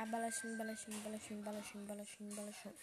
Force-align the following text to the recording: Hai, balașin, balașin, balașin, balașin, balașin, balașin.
Hai, 0.00 0.08
balașin, 0.08 0.56
balașin, 0.56 0.94
balașin, 1.04 1.38
balașin, 1.44 1.80
balașin, 1.88 2.26
balașin. 2.36 2.74